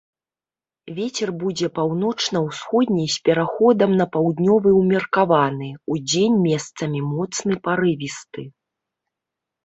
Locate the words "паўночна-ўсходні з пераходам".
1.79-3.91